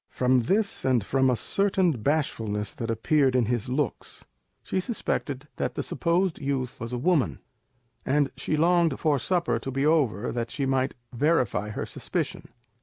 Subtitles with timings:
[0.09, 4.25] From this and from a certain bashfulness that appeared in his looks,
[4.63, 7.37] she suspected that the supposed youth was a woman,
[8.03, 12.47] and she longed for supper to be over that she might verify her suspicion.